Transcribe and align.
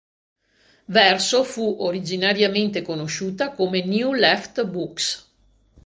Verso 0.87 1.43
fu 1.43 1.75
originariamente 1.81 2.81
conosciuta 2.81 3.51
come 3.51 3.85
New 3.85 4.13
Left 4.13 4.63
Books. 4.65 5.29